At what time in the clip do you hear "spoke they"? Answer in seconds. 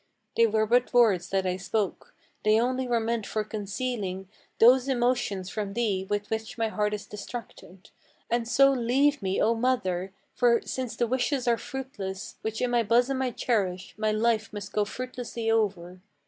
1.57-2.59